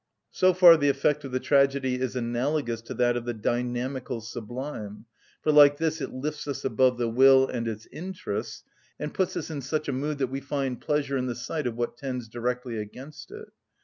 So 0.31 0.55
far 0.55 0.77
the 0.77 0.89
effect 0.89 1.23
of 1.25 1.31
the 1.31 1.39
tragedy 1.39 1.99
is 1.99 2.15
analogous 2.15 2.81
to 2.81 2.95
that 2.95 3.15
of 3.15 3.25
the 3.25 3.35
dynamical 3.35 4.19
sublime, 4.19 5.05
for 5.43 5.51
like 5.51 5.77
this 5.77 6.01
it 6.01 6.11
lifts 6.11 6.47
us 6.47 6.65
above 6.65 6.97
the 6.97 7.07
will 7.07 7.45
and 7.47 7.67
its 7.67 7.85
interests, 7.91 8.63
and 8.99 9.13
puts 9.13 9.37
us 9.37 9.51
in 9.51 9.61
such 9.61 9.87
a 9.87 9.93
mood 9.93 10.17
that 10.17 10.31
we 10.33 10.41
find 10.41 10.81
pleasure 10.81 11.17
in 11.17 11.27
the 11.27 11.35
sight 11.35 11.67
of 11.67 11.75
what 11.75 11.97
tends 11.97 12.27
directly 12.27 12.77
against 12.79 13.29
it. 13.29 13.49